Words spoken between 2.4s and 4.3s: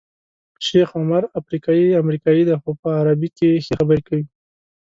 دی خو په عربي کې ښې خبرې کوي.